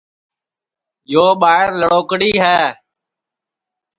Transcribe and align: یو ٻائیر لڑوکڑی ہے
یو 1.11 1.25
ٻائیر 1.41 1.67
لڑوکڑی 1.79 2.31
ہے 2.43 2.59